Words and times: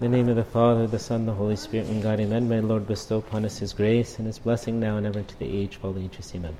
In 0.00 0.10
the 0.10 0.16
name 0.16 0.28
of 0.28 0.34
the 0.34 0.42
Father, 0.42 0.88
the 0.88 0.98
Son, 0.98 1.24
the 1.24 1.32
Holy 1.32 1.54
Spirit, 1.54 1.86
and 1.86 2.02
God, 2.02 2.18
amen. 2.18 2.48
May 2.48 2.60
Lord 2.60 2.84
bestow 2.84 3.18
upon 3.18 3.44
us 3.44 3.58
His 3.58 3.72
grace 3.72 4.18
and 4.18 4.26
His 4.26 4.40
blessing 4.40 4.80
now 4.80 4.96
and 4.96 5.06
ever 5.06 5.22
to 5.22 5.38
the 5.38 5.46
age 5.46 5.76
of 5.76 5.84
all 5.84 5.96
ages, 5.96 6.32
amen. 6.34 6.56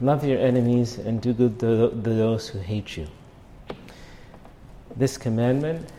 Love 0.00 0.24
your 0.24 0.38
enemies 0.38 0.98
and 0.98 1.20
do 1.20 1.32
good 1.32 1.58
to 1.58 1.88
those 1.88 2.48
who 2.48 2.60
hate 2.60 2.96
you. 2.96 3.08
This 4.94 5.18
commandment, 5.18 5.90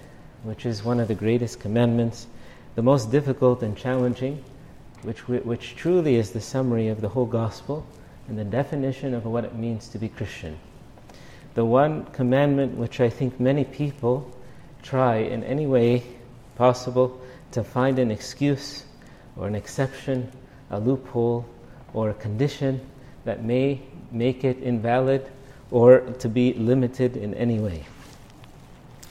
which 0.44 0.66
is 0.66 0.86
one 0.86 1.02
of 1.02 1.09
the 1.09 1.16
greatest 1.16 1.59
commandments, 1.59 2.28
the 2.75 2.82
most 2.82 3.12
difficult 3.12 3.62
and 3.62 3.75
challenging, 3.75 4.41
which, 5.02 5.28
which 5.28 5.75
truly 5.75 6.16
is 6.16 6.32
the 6.32 6.39
summary 6.39 6.88
of 6.88 7.02
the 7.02 7.09
whole 7.09 7.25
gospel 7.25 7.86
and 8.30 8.39
the 8.39 8.46
definition 8.46 9.14
of 9.14 9.25
what 9.25 9.44
it 9.44 9.54
means 9.54 9.89
to 9.89 10.00
be 10.00 10.07
Christian 10.07 10.57
the 11.57 11.65
one 11.65 12.05
commandment 12.13 12.77
which 12.77 12.99
I 12.99 13.09
think 13.09 13.39
many 13.39 13.63
people 13.63 14.31
try 14.83 15.15
in 15.15 15.43
any 15.43 15.65
way 15.65 16.03
possible 16.55 17.20
to 17.52 17.63
find 17.63 17.98
an 17.98 18.11
excuse 18.11 18.84
or 19.35 19.48
an 19.48 19.55
exception, 19.55 20.31
a 20.70 20.79
loophole, 20.79 21.48
or 21.95 22.12
a 22.12 22.13
condition 22.13 22.79
that 23.25 23.43
may 23.43 23.81
make 24.12 24.43
it 24.43 24.59
invalid 24.59 25.27
or 25.71 26.01
to 26.20 26.29
be 26.29 26.53
limited 26.53 27.17
in 27.17 27.34
any 27.34 27.57
way. 27.57 27.84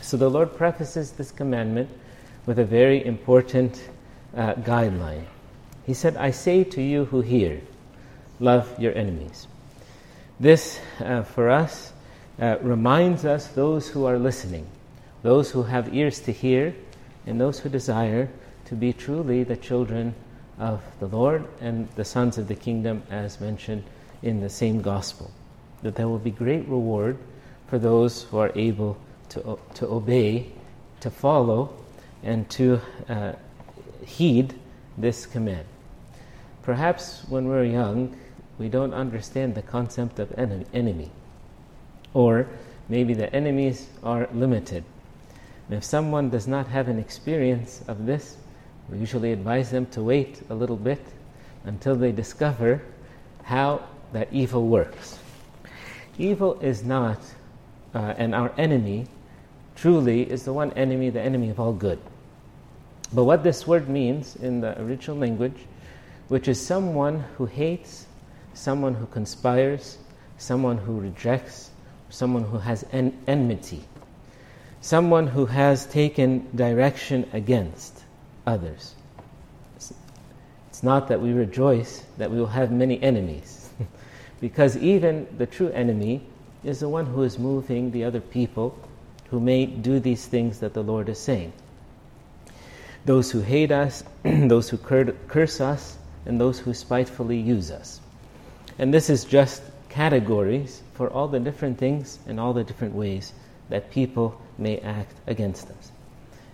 So 0.00 0.16
the 0.16 0.30
Lord 0.30 0.56
prefaces 0.56 1.10
this 1.10 1.32
commandment 1.32 1.90
with 2.46 2.60
a 2.60 2.64
very 2.64 3.04
important 3.04 3.90
uh, 4.36 4.54
guideline. 4.54 5.24
He 5.84 5.94
said, 5.94 6.16
I 6.16 6.30
say 6.30 6.62
to 6.62 6.80
you 6.80 7.06
who 7.06 7.22
hear, 7.22 7.60
love 8.38 8.72
your 8.78 8.94
enemies. 8.94 9.48
This, 10.38 10.78
uh, 11.00 11.24
for 11.24 11.50
us, 11.50 11.92
uh, 12.40 12.58
reminds 12.60 13.24
us, 13.24 13.48
those 13.48 13.88
who 13.88 14.04
are 14.04 14.18
listening, 14.18 14.66
those 15.22 15.50
who 15.50 15.62
have 15.62 15.94
ears 15.94 16.20
to 16.20 16.32
hear, 16.32 16.74
and 17.26 17.40
those 17.40 17.58
who 17.58 17.68
desire 17.68 18.28
to 18.66 18.74
be 18.74 18.92
truly 18.92 19.42
the 19.42 19.56
children 19.56 20.14
of 20.58 20.82
the 21.00 21.06
Lord 21.06 21.46
and 21.60 21.88
the 21.96 22.04
sons 22.04 22.38
of 22.38 22.48
the 22.48 22.54
kingdom, 22.54 23.02
as 23.10 23.40
mentioned 23.40 23.84
in 24.22 24.40
the 24.40 24.48
same 24.48 24.82
gospel. 24.82 25.30
That 25.82 25.94
there 25.94 26.08
will 26.08 26.18
be 26.18 26.30
great 26.30 26.66
reward 26.68 27.18
for 27.68 27.78
those 27.78 28.24
who 28.24 28.38
are 28.38 28.52
able 28.54 28.96
to, 29.30 29.58
to 29.74 29.86
obey, 29.86 30.52
to 31.00 31.10
follow, 31.10 31.74
and 32.22 32.48
to 32.50 32.80
uh, 33.08 33.32
heed 34.04 34.54
this 34.98 35.26
command. 35.26 35.66
Perhaps 36.62 37.22
when 37.28 37.46
we're 37.46 37.64
young, 37.64 38.16
we 38.58 38.68
don't 38.68 38.94
understand 38.94 39.54
the 39.54 39.62
concept 39.62 40.18
of 40.18 40.32
enemy 40.72 41.10
or 42.16 42.48
maybe 42.88 43.12
the 43.12 43.30
enemies 43.36 43.90
are 44.02 44.26
limited. 44.32 44.82
And 45.68 45.76
if 45.76 45.84
someone 45.84 46.30
does 46.30 46.48
not 46.48 46.66
have 46.68 46.88
an 46.88 46.98
experience 46.98 47.84
of 47.88 48.06
this, 48.06 48.38
we 48.88 48.96
usually 48.96 49.32
advise 49.32 49.70
them 49.70 49.84
to 49.88 50.02
wait 50.02 50.40
a 50.48 50.54
little 50.54 50.78
bit 50.78 51.04
until 51.64 51.94
they 51.94 52.12
discover 52.12 52.80
how 53.42 53.82
that 54.14 54.32
evil 54.32 54.66
works. 54.66 55.18
Evil 56.16 56.58
is 56.60 56.82
not, 56.82 57.18
uh, 57.94 58.14
and 58.16 58.34
our 58.34 58.50
enemy 58.56 59.08
truly 59.74 60.22
is 60.22 60.44
the 60.44 60.54
one 60.54 60.72
enemy, 60.72 61.10
the 61.10 61.20
enemy 61.20 61.50
of 61.50 61.60
all 61.60 61.74
good. 61.74 61.98
But 63.12 63.24
what 63.24 63.42
this 63.42 63.66
word 63.66 63.90
means 63.90 64.36
in 64.36 64.62
the 64.62 64.80
original 64.80 65.18
language, 65.18 65.58
which 66.28 66.48
is 66.48 66.64
someone 66.64 67.20
who 67.36 67.44
hates, 67.44 68.06
someone 68.54 68.94
who 68.94 69.04
conspires, 69.04 69.98
someone 70.38 70.78
who 70.78 70.98
rejects, 70.98 71.72
someone 72.10 72.44
who 72.44 72.58
has 72.58 72.84
en- 72.92 73.16
enmity, 73.26 73.84
someone 74.80 75.26
who 75.26 75.46
has 75.46 75.86
taken 75.86 76.46
direction 76.54 77.28
against 77.32 78.02
others. 78.46 78.94
It's 79.76 80.82
not 80.82 81.08
that 81.08 81.20
we 81.20 81.32
rejoice 81.32 82.04
that 82.18 82.30
we 82.30 82.38
will 82.38 82.46
have 82.46 82.70
many 82.70 83.02
enemies, 83.02 83.70
because 84.40 84.76
even 84.76 85.26
the 85.38 85.46
true 85.46 85.70
enemy 85.70 86.22
is 86.64 86.80
the 86.80 86.88
one 86.88 87.06
who 87.06 87.22
is 87.22 87.38
moving 87.38 87.90
the 87.90 88.04
other 88.04 88.20
people 88.20 88.78
who 89.30 89.40
may 89.40 89.66
do 89.66 89.98
these 89.98 90.26
things 90.26 90.60
that 90.60 90.74
the 90.74 90.82
Lord 90.82 91.08
is 91.08 91.18
saying. 91.18 91.52
Those 93.04 93.30
who 93.30 93.40
hate 93.40 93.70
us, 93.70 94.04
those 94.24 94.68
who 94.68 94.76
curse 94.78 95.60
us, 95.60 95.96
and 96.26 96.40
those 96.40 96.58
who 96.58 96.74
spitefully 96.74 97.38
use 97.38 97.70
us. 97.70 98.00
And 98.78 98.92
this 98.92 99.08
is 99.08 99.24
just 99.24 99.62
categories 99.88 100.82
for 100.96 101.10
all 101.10 101.28
the 101.28 101.40
different 101.40 101.78
things 101.78 102.18
and 102.26 102.40
all 102.40 102.52
the 102.52 102.64
different 102.64 102.94
ways 102.94 103.32
that 103.68 103.90
people 103.90 104.40
may 104.58 104.78
act 104.78 105.14
against 105.26 105.68
us. 105.70 105.92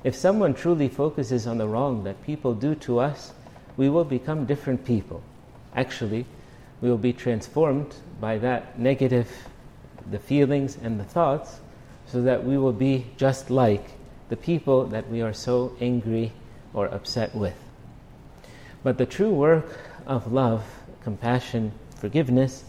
If 0.02 0.16
someone 0.16 0.54
truly 0.54 0.88
focuses 0.88 1.46
on 1.46 1.58
the 1.58 1.68
wrong 1.68 2.04
that 2.04 2.24
people 2.24 2.54
do 2.54 2.74
to 2.76 2.98
us, 2.98 3.32
we 3.76 3.88
will 3.88 4.04
become 4.04 4.46
different 4.46 4.84
people. 4.84 5.22
Actually, 5.76 6.26
we 6.80 6.90
will 6.90 6.98
be 6.98 7.12
transformed 7.12 7.94
by 8.20 8.38
that 8.38 8.78
negative, 8.78 9.30
the 10.10 10.18
feelings 10.18 10.76
and 10.82 10.98
the 10.98 11.04
thoughts, 11.04 11.60
so 12.06 12.22
that 12.22 12.44
we 12.44 12.58
will 12.58 12.72
be 12.72 13.06
just 13.16 13.48
like 13.48 13.92
the 14.28 14.36
people 14.36 14.86
that 14.86 15.08
we 15.08 15.22
are 15.22 15.32
so 15.32 15.76
angry 15.80 16.32
or 16.74 16.86
upset 16.86 17.34
with. 17.34 17.56
But 18.82 18.98
the 18.98 19.06
true 19.06 19.32
work 19.32 19.78
of 20.06 20.32
love, 20.32 20.64
compassion, 21.04 21.72
forgiveness 21.96 22.64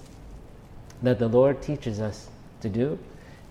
that 1.04 1.20
the 1.20 1.28
Lord 1.28 1.62
teaches 1.62 2.00
us 2.00 2.30
to 2.62 2.70
do, 2.70 2.98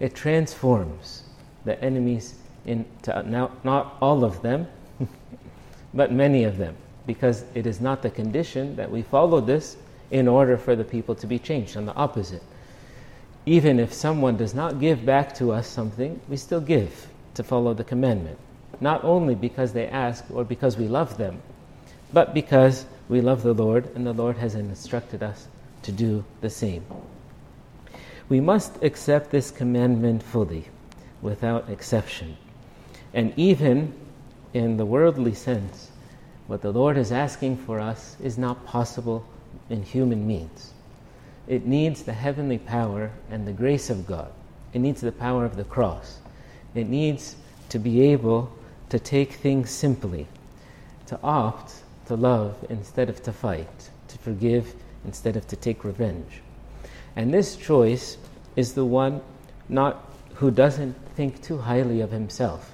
it 0.00 0.14
transforms 0.14 1.22
the 1.64 1.80
enemies 1.84 2.34
into 2.64 3.22
now, 3.24 3.52
not 3.62 3.96
all 4.00 4.24
of 4.24 4.42
them, 4.42 4.66
but 5.94 6.10
many 6.10 6.44
of 6.44 6.56
them, 6.56 6.74
because 7.06 7.44
it 7.54 7.66
is 7.66 7.80
not 7.80 8.02
the 8.02 8.10
condition 8.10 8.74
that 8.76 8.90
we 8.90 9.02
follow 9.02 9.40
this 9.40 9.76
in 10.10 10.26
order 10.26 10.56
for 10.56 10.74
the 10.74 10.84
people 10.84 11.14
to 11.14 11.26
be 11.26 11.38
changed. 11.38 11.76
On 11.76 11.86
the 11.86 11.94
opposite, 11.94 12.42
even 13.44 13.78
if 13.78 13.92
someone 13.92 14.36
does 14.36 14.54
not 14.54 14.80
give 14.80 15.04
back 15.04 15.34
to 15.34 15.52
us 15.52 15.66
something, 15.66 16.20
we 16.28 16.36
still 16.36 16.60
give 16.60 17.08
to 17.34 17.42
follow 17.42 17.74
the 17.74 17.84
commandment. 17.84 18.38
Not 18.80 19.04
only 19.04 19.34
because 19.34 19.72
they 19.72 19.86
ask 19.88 20.24
or 20.30 20.44
because 20.44 20.76
we 20.76 20.88
love 20.88 21.18
them, 21.18 21.42
but 22.12 22.34
because 22.34 22.86
we 23.08 23.20
love 23.20 23.42
the 23.42 23.52
Lord 23.52 23.90
and 23.94 24.06
the 24.06 24.12
Lord 24.12 24.36
has 24.38 24.54
instructed 24.54 25.22
us 25.22 25.48
to 25.82 25.92
do 25.92 26.24
the 26.40 26.50
same 26.50 26.84
we 28.28 28.40
must 28.40 28.82
accept 28.82 29.30
this 29.30 29.50
commandment 29.50 30.22
fully, 30.22 30.68
without 31.20 31.68
exception. 31.68 32.36
And 33.14 33.32
even 33.36 33.94
in 34.54 34.76
the 34.76 34.86
worldly 34.86 35.34
sense, 35.34 35.90
what 36.46 36.62
the 36.62 36.72
Lord 36.72 36.96
is 36.96 37.12
asking 37.12 37.58
for 37.58 37.80
us 37.80 38.16
is 38.22 38.38
not 38.38 38.66
possible 38.66 39.26
in 39.70 39.82
human 39.82 40.26
means. 40.26 40.72
It 41.46 41.66
needs 41.66 42.02
the 42.02 42.12
heavenly 42.12 42.58
power 42.58 43.10
and 43.30 43.46
the 43.46 43.52
grace 43.52 43.90
of 43.90 44.06
God. 44.06 44.30
It 44.72 44.78
needs 44.78 45.00
the 45.00 45.12
power 45.12 45.44
of 45.44 45.56
the 45.56 45.64
cross. 45.64 46.18
It 46.74 46.88
needs 46.88 47.36
to 47.68 47.78
be 47.78 48.00
able 48.12 48.52
to 48.88 48.98
take 48.98 49.32
things 49.32 49.70
simply, 49.70 50.26
to 51.06 51.18
opt 51.22 51.74
to 52.06 52.16
love 52.16 52.56
instead 52.68 53.08
of 53.08 53.22
to 53.22 53.32
fight, 53.32 53.90
to 54.08 54.18
forgive 54.18 54.74
instead 55.04 55.36
of 55.36 55.46
to 55.48 55.56
take 55.56 55.84
revenge. 55.84 56.42
And 57.16 57.32
this 57.32 57.56
choice 57.56 58.16
is 58.56 58.74
the 58.74 58.84
one 58.84 59.20
not 59.68 60.10
who 60.34 60.50
doesn't 60.50 60.94
think 61.14 61.42
too 61.42 61.58
highly 61.58 62.00
of 62.00 62.10
himself. 62.10 62.72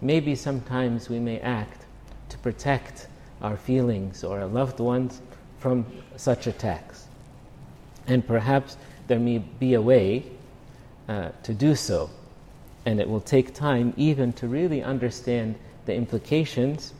Maybe 0.00 0.34
sometimes 0.34 1.08
we 1.08 1.18
may 1.18 1.40
act 1.40 1.84
to 2.28 2.38
protect 2.38 3.08
our 3.40 3.56
feelings 3.56 4.22
or 4.22 4.40
our 4.40 4.46
loved 4.46 4.80
ones 4.80 5.20
from 5.58 5.86
such 6.16 6.46
attacks. 6.46 7.06
And 8.06 8.26
perhaps 8.26 8.76
there 9.06 9.18
may 9.18 9.38
be 9.38 9.74
a 9.74 9.80
way 9.82 10.24
uh, 11.08 11.30
to 11.42 11.54
do 11.54 11.74
so. 11.74 12.10
And 12.86 13.00
it 13.00 13.08
will 13.08 13.20
take 13.20 13.54
time 13.54 13.94
even 13.96 14.32
to 14.34 14.46
really 14.46 14.82
understand 14.82 15.54
the 15.86 15.94
implications 15.94 16.92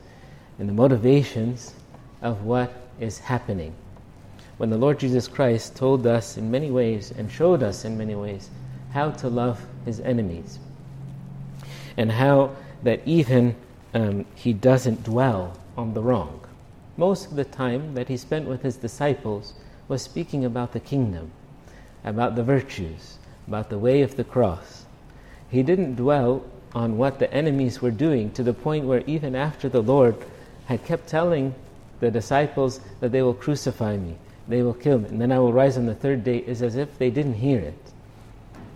and 0.57 0.67
the 0.67 0.73
motivations 0.73 1.73
of 2.21 2.43
what 2.43 2.73
is 2.99 3.19
happening 3.19 3.75
when 4.57 4.69
the 4.69 4.77
Lord 4.77 4.99
Jesus 4.99 5.27
Christ 5.27 5.75
told 5.75 6.07
us 6.07 6.37
in 6.37 6.49
many 6.49 6.71
ways 6.71 7.11
and 7.11 7.31
showed 7.31 7.61
us 7.61 7.85
in 7.85 7.97
many 7.97 8.15
ways 8.15 8.49
how 8.91 9.11
to 9.11 9.27
love 9.27 9.59
his 9.85 9.99
enemies 9.99 10.59
and 11.97 12.11
how 12.11 12.55
that 12.83 13.01
even 13.05 13.55
um, 13.93 14.25
he 14.35 14.53
doesn't 14.53 15.03
dwell 15.03 15.57
on 15.77 15.93
the 15.93 16.01
wrong. 16.01 16.39
Most 16.97 17.27
of 17.27 17.35
the 17.35 17.45
time 17.45 17.93
that 17.95 18.07
he 18.07 18.17
spent 18.17 18.47
with 18.47 18.61
his 18.61 18.77
disciples 18.77 19.53
was 19.87 20.01
speaking 20.01 20.45
about 20.45 20.71
the 20.71 20.79
kingdom, 20.79 21.31
about 22.03 22.35
the 22.35 22.43
virtues, 22.43 23.17
about 23.47 23.69
the 23.69 23.77
way 23.77 24.01
of 24.01 24.15
the 24.15 24.23
cross. 24.23 24.85
He 25.49 25.63
didn't 25.63 25.95
dwell 25.95 26.45
on 26.73 26.97
what 26.97 27.19
the 27.19 27.33
enemies 27.33 27.81
were 27.81 27.91
doing 27.91 28.31
to 28.31 28.43
the 28.43 28.53
point 28.53 28.85
where 28.85 29.03
even 29.07 29.35
after 29.35 29.69
the 29.69 29.81
Lord 29.81 30.15
had 30.65 30.83
kept 30.85 31.07
telling 31.07 31.53
the 31.99 32.11
disciples 32.11 32.79
that 32.99 33.11
they 33.11 33.21
will 33.21 33.33
crucify 33.33 33.95
me, 33.97 34.17
they 34.47 34.61
will 34.61 34.73
kill 34.73 34.99
me, 34.99 35.09
and 35.09 35.21
then 35.21 35.31
I 35.31 35.39
will 35.39 35.53
rise 35.53 35.77
on 35.77 35.85
the 35.85 35.95
third 35.95 36.23
day, 36.23 36.37
is 36.37 36.61
as 36.61 36.75
if 36.75 36.97
they 36.97 37.09
didn't 37.09 37.35
hear 37.35 37.59
it. 37.59 37.91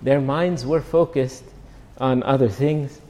Their 0.01 0.21
minds 0.21 0.65
were 0.65 0.81
focused 0.81 1.43
on 1.99 2.23
other 2.23 2.49
things 2.49 3.01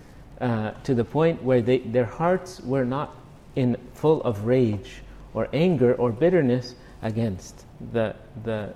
uh, 0.41 0.71
to 0.83 0.93
the 0.93 1.05
point 1.05 1.43
where 1.43 1.61
they, 1.61 1.79
their 1.79 2.05
hearts 2.05 2.59
were 2.61 2.85
not 2.85 3.15
in 3.55 3.77
full 3.93 4.21
of 4.23 4.45
rage 4.45 5.01
or 5.33 5.47
anger 5.53 5.93
or 5.95 6.11
bitterness 6.11 6.75
against 7.01 7.65
the, 7.93 8.15
the 8.43 8.73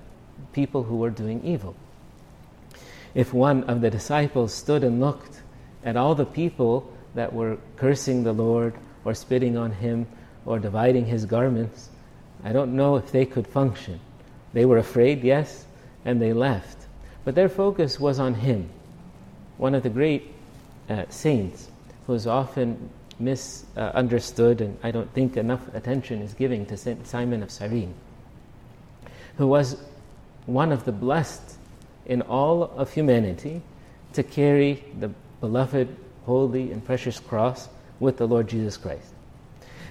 people 0.51 0.83
who 0.83 0.97
were 0.97 1.09
doing 1.09 1.43
evil. 1.43 1.75
If 3.15 3.33
one 3.33 3.63
of 3.65 3.81
the 3.81 3.89
disciples 3.89 4.53
stood 4.53 4.83
and 4.83 4.99
looked 4.99 5.41
at 5.83 5.95
all 5.95 6.15
the 6.15 6.25
people 6.25 6.91
that 7.15 7.33
were 7.33 7.57
cursing 7.75 8.23
the 8.23 8.33
Lord 8.33 8.73
or 9.05 9.13
spitting 9.13 9.57
on 9.57 9.71
him 9.71 10.07
or 10.45 10.59
dividing 10.59 11.05
his 11.05 11.25
garments, 11.25 11.89
I 12.43 12.51
don't 12.51 12.75
know 12.75 12.97
if 12.97 13.11
they 13.11 13.25
could 13.25 13.47
function. 13.47 13.99
They 14.53 14.65
were 14.65 14.77
afraid, 14.77 15.23
yes, 15.23 15.65
and 16.05 16.21
they 16.21 16.33
left. 16.33 16.87
But 17.23 17.35
their 17.35 17.49
focus 17.49 17.99
was 17.99 18.19
on 18.19 18.35
him, 18.35 18.69
one 19.57 19.75
of 19.75 19.83
the 19.83 19.89
great 19.89 20.33
uh, 20.89 21.05
saints 21.09 21.69
who 22.05 22.13
is 22.13 22.27
often 22.27 22.89
misunderstood, 23.19 24.61
and 24.61 24.77
I 24.83 24.91
don't 24.91 25.11
think 25.13 25.37
enough 25.37 25.73
attention 25.73 26.21
is 26.21 26.33
given 26.33 26.65
to 26.65 26.77
Saint 26.77 27.07
Simon 27.07 27.41
of 27.43 27.51
Cyrene, 27.51 27.93
who 29.37 29.47
was 29.47 29.81
one 30.45 30.71
of 30.71 30.83
the 30.83 30.91
blessed 30.91 31.57
in 32.05 32.21
all 32.23 32.63
of 32.63 32.91
humanity 32.91 33.61
to 34.13 34.23
carry 34.23 34.83
the 34.99 35.09
beloved, 35.39 35.95
holy, 36.25 36.71
and 36.71 36.83
precious 36.85 37.19
cross 37.19 37.69
with 37.99 38.17
the 38.17 38.27
Lord 38.27 38.49
Jesus 38.49 38.75
Christ. 38.75 39.12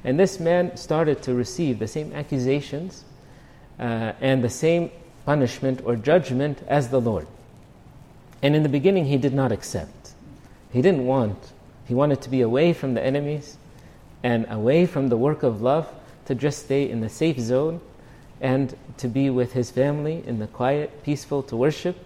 And 0.04 0.18
this 0.18 0.40
man 0.40 0.76
started 0.76 1.22
to 1.22 1.34
receive 1.34 1.78
the 1.78 1.86
same 1.86 2.12
accusations 2.12 3.04
uh, 3.78 4.12
and 4.20 4.42
the 4.42 4.50
same 4.50 4.90
punishment 5.24 5.80
or 5.84 5.96
judgment 5.96 6.58
as 6.66 6.88
the 6.88 7.00
Lord. 7.00 7.26
And 8.42 8.56
in 8.56 8.62
the 8.62 8.68
beginning, 8.68 9.06
he 9.06 9.16
did 9.16 9.32
not 9.32 9.52
accept. 9.52 10.12
He 10.72 10.82
didn't 10.82 11.06
want. 11.06 11.52
He 11.86 11.94
wanted 11.94 12.20
to 12.22 12.30
be 12.30 12.40
away 12.40 12.72
from 12.72 12.94
the 12.94 13.04
enemies 13.04 13.56
and 14.22 14.46
away 14.50 14.86
from 14.86 15.08
the 15.08 15.16
work 15.16 15.42
of 15.42 15.62
love 15.62 15.88
to 16.26 16.34
just 16.34 16.64
stay 16.64 16.88
in 16.88 17.00
the 17.00 17.08
safe 17.08 17.38
zone 17.38 17.80
and 18.40 18.76
to 18.98 19.08
be 19.08 19.30
with 19.30 19.52
his 19.52 19.70
family 19.70 20.22
in 20.26 20.38
the 20.38 20.46
quiet, 20.48 21.02
peaceful 21.04 21.42
to 21.44 21.56
worship 21.56 21.96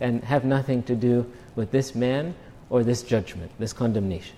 and 0.00 0.22
have 0.24 0.44
nothing 0.44 0.82
to 0.82 0.94
do 0.94 1.30
with 1.54 1.70
this 1.70 1.94
man 1.94 2.34
or 2.68 2.84
this 2.84 3.02
judgment, 3.02 3.50
this 3.58 3.72
condemnation. 3.72 4.36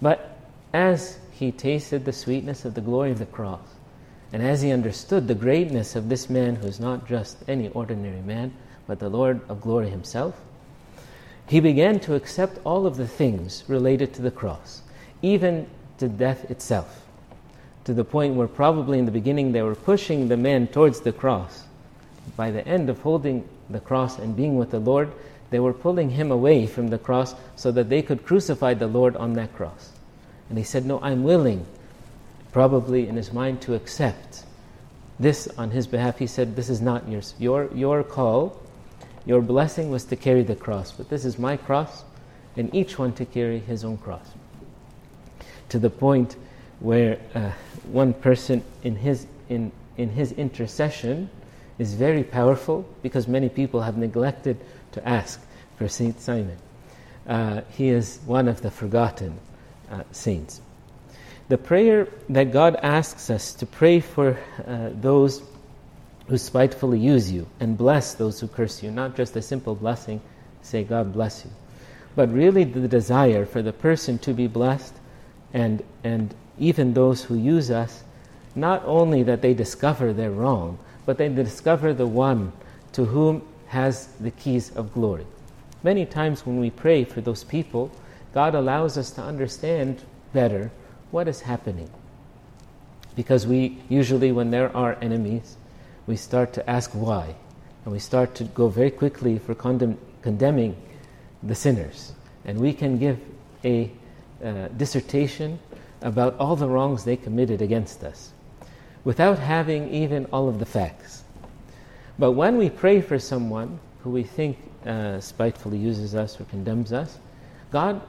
But 0.00 0.36
as 0.72 1.18
he 1.42 1.50
tasted 1.50 2.04
the 2.04 2.12
sweetness 2.12 2.64
of 2.64 2.74
the 2.74 2.80
glory 2.80 3.10
of 3.10 3.18
the 3.18 3.26
cross, 3.26 3.66
and 4.32 4.40
as 4.44 4.62
he 4.62 4.70
understood 4.70 5.26
the 5.26 5.34
greatness 5.34 5.96
of 5.96 6.08
this 6.08 6.30
man 6.30 6.54
who 6.54 6.68
is 6.68 6.78
not 6.78 7.04
just 7.04 7.36
any 7.48 7.68
ordinary 7.70 8.20
man, 8.20 8.54
but 8.86 9.00
the 9.00 9.08
Lord 9.08 9.40
of 9.48 9.60
glory 9.60 9.90
himself, 9.90 10.40
he 11.48 11.58
began 11.58 11.98
to 11.98 12.14
accept 12.14 12.60
all 12.62 12.86
of 12.86 12.96
the 12.96 13.08
things 13.08 13.64
related 13.66 14.14
to 14.14 14.22
the 14.22 14.30
cross, 14.30 14.82
even 15.20 15.66
to 15.98 16.08
death 16.08 16.48
itself, 16.48 17.04
to 17.86 17.92
the 17.92 18.04
point 18.04 18.36
where 18.36 18.46
probably 18.46 19.00
in 19.00 19.04
the 19.04 19.10
beginning 19.10 19.50
they 19.50 19.62
were 19.62 19.74
pushing 19.74 20.28
the 20.28 20.36
man 20.36 20.68
towards 20.68 21.00
the 21.00 21.12
cross. 21.12 21.64
By 22.36 22.52
the 22.52 22.64
end 22.68 22.88
of 22.88 23.00
holding 23.00 23.48
the 23.68 23.80
cross 23.80 24.16
and 24.16 24.36
being 24.36 24.58
with 24.58 24.70
the 24.70 24.78
Lord, 24.78 25.10
they 25.50 25.58
were 25.58 25.72
pulling 25.72 26.10
him 26.10 26.30
away 26.30 26.68
from 26.68 26.86
the 26.86 26.98
cross 26.98 27.34
so 27.56 27.72
that 27.72 27.88
they 27.88 28.00
could 28.00 28.24
crucify 28.24 28.74
the 28.74 28.86
Lord 28.86 29.16
on 29.16 29.32
that 29.32 29.52
cross. 29.56 29.90
And 30.52 30.58
he 30.58 30.64
said, 30.64 30.84
No, 30.84 31.00
I'm 31.00 31.22
willing, 31.22 31.64
probably 32.52 33.08
in 33.08 33.16
his 33.16 33.32
mind, 33.32 33.62
to 33.62 33.72
accept 33.72 34.44
this 35.18 35.48
on 35.56 35.70
his 35.70 35.86
behalf. 35.86 36.18
He 36.18 36.26
said, 36.26 36.56
This 36.56 36.68
is 36.68 36.82
not 36.82 37.08
yours. 37.08 37.32
Your, 37.38 37.70
your 37.72 38.04
call 38.04 38.60
your 39.24 39.40
blessing 39.40 39.90
was 39.90 40.04
to 40.04 40.16
carry 40.16 40.42
the 40.42 40.54
cross, 40.54 40.92
but 40.92 41.08
this 41.08 41.24
is 41.24 41.38
my 41.38 41.56
cross, 41.56 42.04
and 42.54 42.74
each 42.74 42.98
one 42.98 43.14
to 43.14 43.24
carry 43.24 43.60
his 43.60 43.82
own 43.82 43.96
cross. 43.96 44.26
To 45.70 45.78
the 45.78 45.88
point 45.88 46.36
where 46.80 47.18
uh, 47.34 47.52
one 47.90 48.12
person 48.12 48.62
in 48.82 48.96
his, 48.96 49.26
in, 49.48 49.72
in 49.96 50.10
his 50.10 50.32
intercession 50.32 51.30
is 51.78 51.94
very 51.94 52.24
powerful 52.24 52.84
because 53.02 53.26
many 53.26 53.48
people 53.48 53.80
have 53.80 53.96
neglected 53.96 54.58
to 54.92 55.08
ask 55.08 55.40
for 55.78 55.88
Saint 55.88 56.20
Simon. 56.20 56.58
Uh, 57.26 57.62
he 57.70 57.88
is 57.88 58.18
one 58.26 58.48
of 58.48 58.60
the 58.60 58.70
forgotten 58.70 59.38
uh, 59.92 60.02
saints. 60.10 60.60
The 61.48 61.58
prayer 61.58 62.08
that 62.30 62.50
God 62.50 62.76
asks 62.76 63.30
us 63.30 63.52
to 63.54 63.66
pray 63.66 64.00
for 64.00 64.38
uh, 64.66 64.88
those 65.00 65.42
who 66.28 66.38
spitefully 66.38 66.98
use 66.98 67.30
you, 67.30 67.46
and 67.60 67.76
bless 67.76 68.14
those 68.14 68.40
who 68.40 68.48
curse 68.48 68.82
you. 68.82 68.90
Not 68.90 69.16
just 69.16 69.36
a 69.36 69.42
simple 69.42 69.74
blessing, 69.74 70.20
say, 70.62 70.82
God 70.82 71.12
bless 71.12 71.44
you, 71.44 71.50
but 72.16 72.32
really 72.32 72.64
the 72.64 72.88
desire 72.88 73.44
for 73.44 73.60
the 73.60 73.72
person 73.72 74.18
to 74.20 74.32
be 74.32 74.46
blessed, 74.46 74.94
and, 75.52 75.82
and 76.04 76.34
even 76.58 76.94
those 76.94 77.22
who 77.22 77.36
use 77.36 77.70
us, 77.70 78.02
not 78.54 78.82
only 78.84 79.22
that 79.24 79.42
they 79.42 79.52
discover 79.52 80.12
they're 80.12 80.30
wrong, 80.30 80.78
but 81.04 81.18
they 81.18 81.28
discover 81.28 81.92
the 81.92 82.06
one 82.06 82.52
to 82.92 83.04
whom 83.04 83.42
has 83.66 84.06
the 84.20 84.30
keys 84.30 84.70
of 84.76 84.94
glory. 84.94 85.26
Many 85.82 86.06
times 86.06 86.46
when 86.46 86.60
we 86.60 86.70
pray 86.70 87.04
for 87.04 87.20
those 87.20 87.42
people, 87.44 87.90
God 88.34 88.54
allows 88.54 88.96
us 88.96 89.10
to 89.12 89.22
understand 89.22 90.02
better 90.32 90.70
what 91.10 91.28
is 91.28 91.40
happening. 91.40 91.90
Because 93.14 93.46
we 93.46 93.78
usually, 93.88 94.32
when 94.32 94.50
there 94.50 94.74
are 94.74 94.96
enemies, 95.02 95.56
we 96.06 96.16
start 96.16 96.52
to 96.54 96.70
ask 96.70 96.90
why. 96.92 97.34
And 97.84 97.92
we 97.92 97.98
start 97.98 98.34
to 98.36 98.44
go 98.44 98.68
very 98.68 98.90
quickly 98.90 99.38
for 99.38 99.54
condemn, 99.54 99.98
condemning 100.22 100.76
the 101.42 101.54
sinners. 101.54 102.12
And 102.44 102.58
we 102.58 102.72
can 102.72 102.98
give 102.98 103.20
a 103.64 103.90
uh, 104.42 104.68
dissertation 104.68 105.58
about 106.00 106.36
all 106.38 106.56
the 106.56 106.68
wrongs 106.68 107.04
they 107.04 107.16
committed 107.16 107.62
against 107.62 108.02
us 108.02 108.32
without 109.04 109.38
having 109.38 109.92
even 109.92 110.26
all 110.26 110.48
of 110.48 110.58
the 110.58 110.66
facts. 110.66 111.24
But 112.18 112.32
when 112.32 112.56
we 112.56 112.70
pray 112.70 113.00
for 113.00 113.18
someone 113.18 113.78
who 114.02 114.10
we 114.10 114.22
think 114.22 114.56
uh, 114.86 115.20
spitefully 115.20 115.78
uses 115.78 116.14
us 116.14 116.40
or 116.40 116.44
condemns 116.44 116.92
us, 116.92 117.18
God 117.70 118.00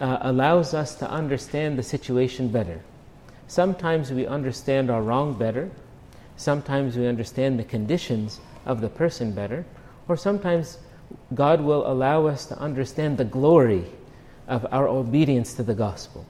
uh, 0.00 0.18
allows 0.22 0.74
us 0.74 0.94
to 0.96 1.10
understand 1.10 1.78
the 1.78 1.82
situation 1.82 2.48
better. 2.48 2.80
Sometimes 3.46 4.12
we 4.12 4.26
understand 4.26 4.90
our 4.90 5.02
wrong 5.02 5.34
better, 5.34 5.70
Sometimes 6.40 6.96
we 6.96 7.06
understand 7.06 7.58
the 7.58 7.64
conditions 7.64 8.40
of 8.64 8.80
the 8.80 8.88
person 8.88 9.32
better, 9.32 9.66
or 10.08 10.16
sometimes 10.16 10.78
God 11.34 11.60
will 11.60 11.86
allow 11.86 12.28
us 12.28 12.46
to 12.46 12.58
understand 12.58 13.18
the 13.18 13.26
glory 13.26 13.84
of 14.48 14.66
our 14.72 14.88
obedience 14.88 15.52
to 15.54 15.62
the 15.62 15.74
gospel 15.74 16.24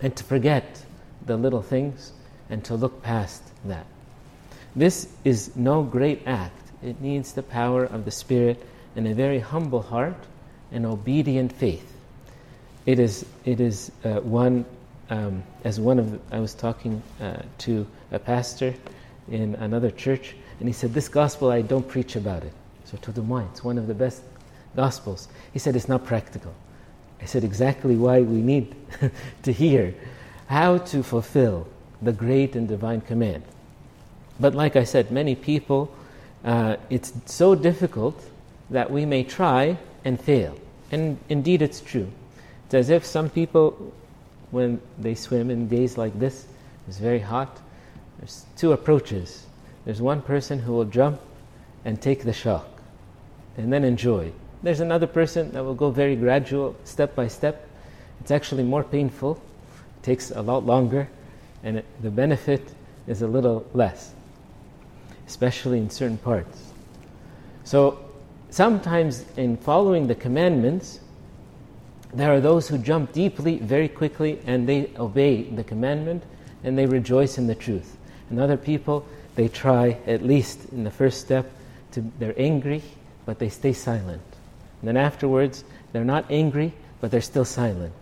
and 0.00 0.16
to 0.16 0.24
forget 0.24 0.84
the 1.26 1.36
little 1.36 1.62
things 1.62 2.10
and 2.48 2.64
to 2.64 2.74
look 2.74 3.04
past 3.04 3.44
that. 3.66 3.86
This 4.74 5.06
is 5.22 5.54
no 5.54 5.84
great 5.84 6.22
act. 6.26 6.60
It 6.82 7.00
needs 7.00 7.32
the 7.32 7.44
power 7.44 7.84
of 7.84 8.04
the 8.04 8.10
Spirit 8.10 8.60
and 8.96 9.06
a 9.06 9.14
very 9.14 9.38
humble 9.38 9.82
heart 9.82 10.26
and 10.72 10.84
obedient 10.84 11.52
faith. 11.52 11.89
It 12.86 12.98
is, 12.98 13.26
it 13.44 13.60
is 13.60 13.92
uh, 14.04 14.20
one, 14.20 14.64
um, 15.10 15.42
as 15.64 15.78
one 15.78 15.98
of, 15.98 16.12
the, 16.12 16.20
I 16.34 16.40
was 16.40 16.54
talking 16.54 17.02
uh, 17.20 17.42
to 17.58 17.86
a 18.10 18.18
pastor 18.18 18.74
in 19.30 19.54
another 19.56 19.90
church, 19.90 20.34
and 20.58 20.68
he 20.68 20.72
said, 20.72 20.94
This 20.94 21.08
gospel, 21.08 21.50
I 21.50 21.62
don't 21.62 21.86
preach 21.86 22.16
about 22.16 22.42
it. 22.42 22.52
So 22.84 22.96
I 22.96 23.04
told 23.04 23.18
him 23.18 23.28
why. 23.28 23.44
It's 23.44 23.62
one 23.62 23.78
of 23.78 23.86
the 23.86 23.94
best 23.94 24.22
gospels. 24.76 25.28
He 25.52 25.58
said, 25.58 25.76
It's 25.76 25.88
not 25.88 26.04
practical. 26.04 26.54
I 27.20 27.26
said, 27.26 27.44
Exactly 27.44 27.96
why 27.96 28.22
we 28.22 28.40
need 28.40 28.74
to 29.42 29.52
hear 29.52 29.94
how 30.46 30.78
to 30.78 31.02
fulfill 31.02 31.68
the 32.02 32.12
great 32.12 32.56
and 32.56 32.66
divine 32.66 33.00
command. 33.02 33.42
But 34.40 34.54
like 34.54 34.74
I 34.74 34.84
said, 34.84 35.12
many 35.12 35.34
people, 35.34 35.94
uh, 36.44 36.76
it's 36.88 37.12
so 37.26 37.54
difficult 37.54 38.20
that 38.70 38.90
we 38.90 39.04
may 39.04 39.22
try 39.22 39.76
and 40.04 40.18
fail. 40.18 40.56
And 40.90 41.18
indeed, 41.28 41.62
it's 41.62 41.80
true. 41.80 42.10
It's 42.70 42.74
as 42.76 42.90
if 42.90 43.04
some 43.04 43.28
people, 43.28 43.92
when 44.52 44.80
they 44.96 45.16
swim 45.16 45.50
in 45.50 45.66
days 45.66 45.98
like 45.98 46.16
this, 46.20 46.46
it's 46.86 46.98
very 46.98 47.18
hot, 47.18 47.58
there's 48.20 48.46
two 48.56 48.70
approaches. 48.70 49.44
There's 49.84 50.00
one 50.00 50.22
person 50.22 50.60
who 50.60 50.74
will 50.74 50.84
jump 50.84 51.20
and 51.84 52.00
take 52.00 52.22
the 52.22 52.32
shock 52.32 52.68
and 53.56 53.72
then 53.72 53.82
enjoy. 53.82 54.30
There's 54.62 54.78
another 54.78 55.08
person 55.08 55.50
that 55.50 55.64
will 55.64 55.74
go 55.74 55.90
very 55.90 56.14
gradual, 56.14 56.76
step 56.84 57.16
by 57.16 57.26
step. 57.26 57.68
It's 58.20 58.30
actually 58.30 58.62
more 58.62 58.84
painful, 58.84 59.42
it 59.96 60.04
takes 60.04 60.30
a 60.30 60.40
lot 60.40 60.64
longer, 60.64 61.08
and 61.64 61.78
it, 61.78 61.84
the 62.02 62.10
benefit 62.12 62.72
is 63.08 63.22
a 63.22 63.26
little 63.26 63.66
less, 63.74 64.12
especially 65.26 65.78
in 65.78 65.90
certain 65.90 66.18
parts. 66.18 66.70
So, 67.64 67.98
sometimes 68.50 69.24
in 69.36 69.56
following 69.56 70.06
the 70.06 70.14
commandments, 70.14 71.00
there 72.12 72.32
are 72.32 72.40
those 72.40 72.68
who 72.68 72.78
jump 72.78 73.12
deeply, 73.12 73.58
very 73.58 73.88
quickly, 73.88 74.40
and 74.46 74.68
they 74.68 74.90
obey 74.98 75.44
the 75.44 75.64
commandment 75.64 76.22
and 76.64 76.76
they 76.76 76.86
rejoice 76.86 77.38
in 77.38 77.46
the 77.46 77.54
truth. 77.54 77.96
And 78.28 78.38
other 78.38 78.56
people, 78.56 79.06
they 79.34 79.48
try, 79.48 79.98
at 80.06 80.22
least 80.22 80.66
in 80.72 80.84
the 80.84 80.90
first 80.90 81.20
step, 81.20 81.50
to, 81.92 82.04
they're 82.18 82.38
angry, 82.38 82.82
but 83.26 83.38
they 83.38 83.48
stay 83.48 83.72
silent. 83.72 84.22
And 84.80 84.88
then 84.88 84.96
afterwards, 84.96 85.64
they're 85.92 86.04
not 86.04 86.30
angry, 86.30 86.72
but 87.00 87.10
they're 87.10 87.20
still 87.20 87.44
silent. 87.44 87.92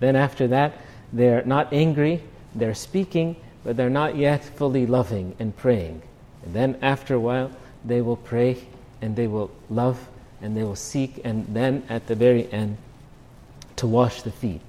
Then 0.00 0.16
after 0.16 0.48
that, 0.48 0.74
they're 1.12 1.44
not 1.44 1.72
angry, 1.72 2.22
they're 2.54 2.74
speaking, 2.74 3.36
but 3.62 3.76
they're 3.76 3.90
not 3.90 4.16
yet 4.16 4.44
fully 4.44 4.86
loving 4.86 5.34
and 5.38 5.56
praying. 5.56 6.02
And 6.44 6.54
then 6.54 6.78
after 6.82 7.14
a 7.14 7.20
while, 7.20 7.50
they 7.84 8.00
will 8.00 8.16
pray 8.16 8.58
and 9.00 9.16
they 9.16 9.26
will 9.26 9.50
love 9.70 10.08
and 10.40 10.56
they 10.56 10.62
will 10.62 10.76
seek, 10.76 11.20
and 11.24 11.46
then 11.54 11.82
at 11.88 12.06
the 12.06 12.14
very 12.14 12.52
end, 12.52 12.76
to 13.76 13.86
wash 13.86 14.22
the 14.22 14.30
feet. 14.30 14.60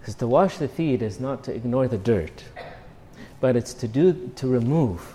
Because 0.00 0.14
to 0.16 0.26
wash 0.26 0.58
the 0.58 0.68
feet 0.68 1.02
is 1.02 1.20
not 1.20 1.44
to 1.44 1.54
ignore 1.54 1.88
the 1.88 1.98
dirt, 1.98 2.44
but 3.40 3.56
it's 3.56 3.74
to 3.74 3.88
do 3.88 4.30
to 4.36 4.48
remove 4.48 5.14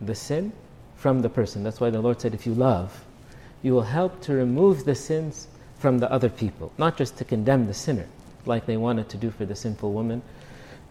the 0.00 0.14
sin 0.14 0.52
from 0.96 1.20
the 1.22 1.28
person. 1.28 1.62
That's 1.62 1.80
why 1.80 1.90
the 1.90 2.00
Lord 2.00 2.20
said, 2.20 2.34
if 2.34 2.46
you 2.46 2.54
love, 2.54 3.04
you 3.62 3.72
will 3.72 3.82
help 3.82 4.20
to 4.22 4.32
remove 4.32 4.84
the 4.84 4.94
sins 4.94 5.48
from 5.78 5.98
the 5.98 6.10
other 6.10 6.28
people, 6.28 6.72
not 6.78 6.96
just 6.96 7.16
to 7.18 7.24
condemn 7.24 7.66
the 7.66 7.74
sinner, 7.74 8.06
like 8.46 8.66
they 8.66 8.76
wanted 8.76 9.08
to 9.10 9.16
do 9.16 9.30
for 9.30 9.44
the 9.44 9.54
sinful 9.54 9.92
woman, 9.92 10.22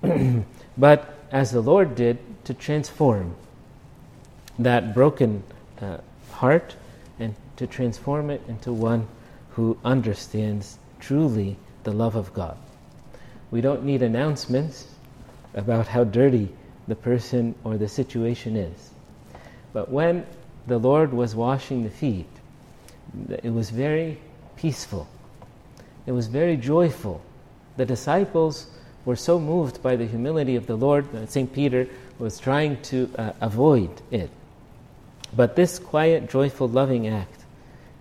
but 0.77 1.16
as 1.32 1.51
the 1.51 1.62
Lord 1.62 1.96
did, 1.96 2.18
to 2.46 2.54
transform 2.54 3.36
that 4.60 4.94
broken 4.94 5.44
uh, 5.82 5.98
heart 6.32 6.75
and 7.20 7.36
to 7.58 7.68
transform 7.68 8.30
it 8.30 8.42
into 8.48 8.72
one 8.72 9.08
who 9.51 9.77
understands 9.84 10.77
truly 11.00 11.58
the 11.84 11.92
love 11.92 12.16
of 12.16 12.34
God. 12.34 12.58
We 13.51 13.62
don't 13.62 13.84
need 13.84 14.01
announcements 14.01 14.88
about 15.54 15.88
how 15.88 16.04
dirty 16.04 16.50
the 16.88 16.96
person 16.96 17.56
or 17.63 17.77
the 17.77 17.88
situation 17.88 18.56
is. 18.56 18.92
But 19.74 19.89
when 19.89 20.25
the 20.68 20.77
Lord 20.77 21.13
was 21.13 21.36
washing 21.36 21.84
the 21.84 21.89
feet, 21.89 22.27
it 23.30 23.54
was 23.54 23.70
very 23.70 24.20
peaceful. 24.56 25.08
It 26.06 26.12
was 26.12 26.27
very 26.27 26.58
joyful. 26.58 27.22
The 27.77 27.86
disciples 27.86 28.68
were 29.06 29.16
so 29.16 29.39
moved 29.39 29.82
by 29.82 29.96
the 29.96 30.06
humility 30.06 30.56
of 30.56 30.68
the 30.68 30.75
Lord 30.75 31.10
that 31.13 31.32
St. 31.32 31.51
Peter 31.51 31.88
was 32.20 32.39
trying 32.39 32.82
to 32.84 33.10
uh, 33.18 33.32
avoid 33.39 34.01
it. 34.12 34.30
But 35.36 35.56
this 35.56 35.80
quiet, 35.80 36.30
joyful, 36.30 36.68
loving 36.68 37.08
act 37.08 37.46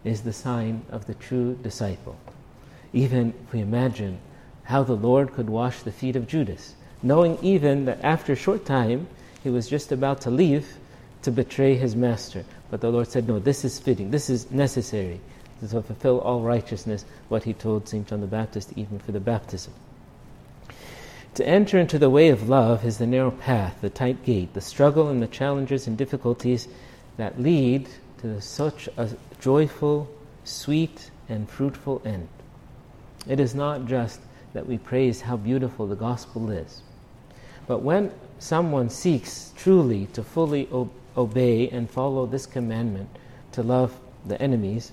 is 0.04 0.22
the 0.22 0.32
sign 0.32 0.82
of 0.90 1.06
the 1.06 1.14
true 1.14 1.58
disciple. 1.62 2.16
Even 2.96 3.34
if 3.44 3.52
we 3.52 3.60
imagine 3.60 4.18
how 4.62 4.82
the 4.82 4.96
Lord 4.96 5.34
could 5.34 5.50
wash 5.50 5.82
the 5.82 5.92
feet 5.92 6.16
of 6.16 6.26
Judas, 6.26 6.74
knowing 7.02 7.36
even 7.42 7.84
that 7.84 8.02
after 8.02 8.32
a 8.32 8.36
short 8.36 8.64
time 8.64 9.06
he 9.42 9.50
was 9.50 9.68
just 9.68 9.92
about 9.92 10.22
to 10.22 10.30
leave 10.30 10.78
to 11.20 11.30
betray 11.30 11.74
his 11.74 11.94
master. 11.94 12.42
But 12.70 12.80
the 12.80 12.90
Lord 12.90 13.08
said, 13.08 13.28
No, 13.28 13.38
this 13.38 13.66
is 13.66 13.78
fitting, 13.78 14.12
this 14.12 14.30
is 14.30 14.50
necessary 14.50 15.20
to 15.60 15.82
fulfill 15.82 16.20
all 16.20 16.40
righteousness, 16.40 17.04
what 17.28 17.44
he 17.44 17.52
told 17.52 17.86
St. 17.86 18.08
John 18.08 18.22
the 18.22 18.26
Baptist, 18.26 18.72
even 18.76 18.98
for 18.98 19.12
the 19.12 19.20
baptism. 19.20 19.74
To 21.34 21.46
enter 21.46 21.78
into 21.78 21.98
the 21.98 22.08
way 22.08 22.30
of 22.30 22.48
love 22.48 22.82
is 22.82 22.96
the 22.96 23.06
narrow 23.06 23.30
path, 23.30 23.76
the 23.82 23.90
tight 23.90 24.24
gate, 24.24 24.54
the 24.54 24.62
struggle 24.62 25.08
and 25.08 25.22
the 25.22 25.26
challenges 25.26 25.86
and 25.86 25.98
difficulties 25.98 26.66
that 27.18 27.38
lead 27.38 27.90
to 28.22 28.40
such 28.40 28.88
a 28.96 29.10
joyful, 29.38 30.08
sweet, 30.44 31.10
and 31.28 31.46
fruitful 31.46 32.00
end. 32.02 32.28
It 33.28 33.40
is 33.40 33.54
not 33.54 33.87
just 33.87 34.21
that 34.52 34.66
we 34.66 34.78
praise 34.78 35.21
how 35.21 35.37
beautiful 35.37 35.87
the 35.87 35.97
gospel 35.97 36.50
is, 36.50 36.83
but 37.66 37.83
when 37.83 38.12
someone 38.38 38.90
seeks 38.90 39.52
truly 39.56 40.06
to 40.12 40.23
fully 40.23 40.68
obey 41.16 41.68
and 41.68 41.90
follow 41.90 42.26
this 42.26 42.47
commandment 42.47 43.09
to 43.52 43.62
love 43.62 43.99
the 44.25 44.40
enemies, 44.40 44.92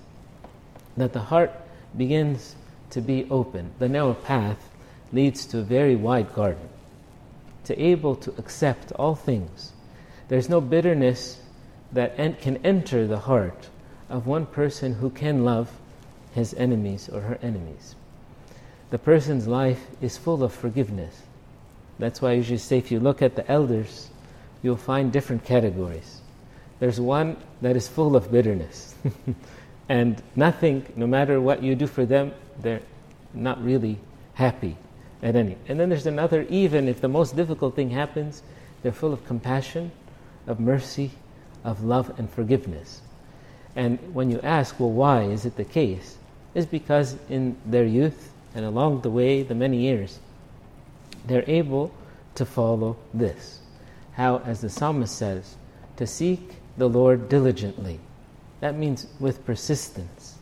that 0.98 1.14
the 1.14 1.20
heart 1.20 1.52
begins 1.98 2.56
to 2.90 3.02
be 3.02 3.28
open. 3.30 3.72
The 3.80 3.90
narrow 3.90 4.14
path 4.14 4.70
leads 5.12 5.46
to 5.48 5.60
a 5.60 5.64
very 5.64 5.96
wide 5.96 6.34
garden, 6.34 6.70
to 7.66 7.80
able 7.80 8.16
to 8.18 8.34
accept 8.38 8.92
all 8.94 9.16
things. 9.16 9.72
There's 10.28 10.50
no 10.50 10.62
bitterness 10.62 11.42
that 11.92 12.14
en- 12.18 12.36
can 12.36 12.58
enter 12.66 13.06
the 13.06 13.20
heart 13.20 13.70
of 14.10 14.26
one 14.26 14.46
person 14.46 14.94
who 14.94 15.10
can 15.10 15.46
love 15.46 15.72
his 16.34 16.54
enemies 16.56 17.10
or 17.10 17.22
her 17.22 17.38
enemies. 17.42 17.96
The 18.94 19.00
person's 19.00 19.48
life 19.48 19.84
is 20.04 20.20
full 20.20 20.44
of 20.44 20.54
forgiveness. 20.54 21.20
That's 21.98 22.22
why 22.22 22.30
I 22.30 22.34
usually 22.34 22.60
say 22.60 22.78
if 22.78 22.92
you 22.92 23.00
look 23.00 23.24
at 23.24 23.36
the 23.36 23.52
elders, 23.52 24.12
you'll 24.62 24.78
find 24.78 25.12
different 25.12 25.46
categories. 25.46 26.22
There's 26.80 27.02
one 27.02 27.38
that 27.64 27.76
is 27.76 27.88
full 27.88 28.16
of 28.16 28.32
bitterness. 28.32 28.94
and 29.90 30.22
nothing, 30.36 30.86
no 30.96 31.08
matter 31.08 31.42
what 31.42 31.64
you 31.64 31.74
do 31.74 31.88
for 31.88 32.06
them, 32.06 32.34
they're 32.62 32.84
not 33.34 33.64
really 33.64 33.98
happy 34.36 34.78
at 35.24 35.36
any. 35.36 35.58
And 35.68 35.80
then 35.80 35.90
there's 35.90 36.06
another, 36.06 36.44
even 36.52 36.88
if 36.88 37.02
the 37.02 37.08
most 37.08 37.36
difficult 37.36 37.76
thing 37.76 37.90
happens, 37.90 38.44
they're 38.84 38.92
full 38.92 39.12
of 39.12 39.26
compassion, 39.26 39.92
of 40.46 40.60
mercy, 40.60 41.10
of 41.64 41.84
love 41.84 42.14
and 42.20 42.30
forgiveness. 42.30 43.02
And 43.76 43.98
when 44.14 44.30
you 44.30 44.40
ask, 44.42 44.80
well, 44.80 44.92
why 44.92 45.24
is 45.24 45.48
it 45.48 45.56
the 45.56 45.66
case? 45.66 46.16
It's 46.54 46.68
because 46.68 47.18
in 47.28 47.58
their 47.66 47.86
youth 47.86 48.30
and 48.56 48.66
along 48.66 49.02
the 49.02 49.10
way, 49.10 49.44
the 49.44 49.56
many 49.56 49.78
years, 49.78 50.20
they're 51.26 51.46
able 51.48 51.94
to 52.36 52.46
follow 52.46 52.98
this. 53.14 53.60
How, 54.14 54.40
as 54.40 54.62
the 54.62 54.70
psalmist 54.70 55.16
says, 55.16 55.56
to 55.98 56.08
seek 56.08 56.56
the 56.78 56.90
Lord 56.90 57.30
diligently. 57.30 58.00
That 58.60 58.76
means 58.76 59.08
with 59.20 59.46
persistence, 59.46 60.36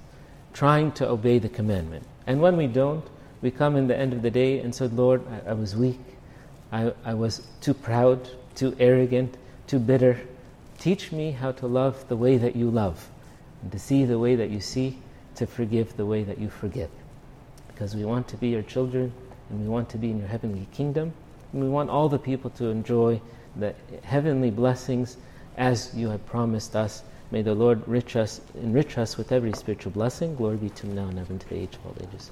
trying 0.53 0.91
to 0.93 1.09
obey 1.09 1.39
the 1.39 1.49
commandment. 1.49 2.05
And 2.27 2.41
when 2.41 2.57
we 2.57 2.67
don't, 2.67 3.05
we 3.41 3.51
come 3.51 3.75
in 3.75 3.87
the 3.87 3.97
end 3.97 4.13
of 4.13 4.21
the 4.21 4.31
day 4.31 4.59
and 4.59 4.73
say, 4.73 4.87
Lord, 4.87 5.23
I, 5.45 5.51
I 5.51 5.53
was 5.53 5.75
weak. 5.75 5.99
I, 6.71 6.93
I 7.03 7.13
was 7.13 7.47
too 7.59 7.73
proud, 7.73 8.29
too 8.55 8.75
arrogant, 8.79 9.35
too 9.67 9.79
bitter. 9.79 10.19
Teach 10.77 11.11
me 11.11 11.31
how 11.31 11.51
to 11.53 11.67
love 11.67 12.07
the 12.07 12.15
way 12.15 12.37
that 12.37 12.55
you 12.55 12.69
love, 12.69 13.09
and 13.61 13.71
to 13.71 13.79
see 13.79 14.05
the 14.05 14.19
way 14.19 14.35
that 14.35 14.49
you 14.49 14.61
see, 14.61 14.99
to 15.35 15.47
forgive 15.47 15.97
the 15.97 16.05
way 16.05 16.23
that 16.23 16.39
you 16.39 16.49
forgive. 16.49 16.89
Because 17.81 17.95
we 17.95 18.05
want 18.05 18.27
to 18.27 18.37
be 18.37 18.49
your 18.49 18.61
children, 18.61 19.11
and 19.49 19.59
we 19.59 19.67
want 19.67 19.89
to 19.89 19.97
be 19.97 20.11
in 20.11 20.19
your 20.19 20.27
heavenly 20.27 20.67
kingdom, 20.71 21.11
and 21.51 21.63
we 21.63 21.67
want 21.67 21.89
all 21.89 22.09
the 22.09 22.19
people 22.19 22.51
to 22.51 22.65
enjoy 22.65 23.19
the 23.55 23.73
heavenly 24.03 24.51
blessings 24.51 25.17
as 25.57 25.91
you 25.95 26.07
have 26.09 26.23
promised 26.27 26.75
us. 26.75 27.01
May 27.31 27.41
the 27.41 27.55
Lord 27.55 27.81
rich 27.87 28.15
us, 28.15 28.39
enrich 28.61 28.99
us 28.99 29.17
with 29.17 29.31
every 29.31 29.53
spiritual 29.53 29.93
blessing. 29.93 30.35
Glory 30.35 30.57
be 30.57 30.69
to 30.69 30.85
him 30.85 30.93
now 30.93 31.07
and 31.07 31.17
ever 31.17 31.35
to 31.35 31.49
the 31.49 31.55
age 31.55 31.73
of 31.73 31.87
all 31.87 31.95
ages. 32.07 32.29